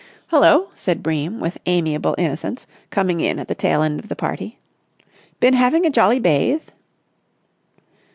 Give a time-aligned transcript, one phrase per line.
[0.31, 4.57] "Hullo!" said Bream, with amiable innocence, coming in at the tail end of the party.
[5.39, 6.63] "Been having a jolly bathe?"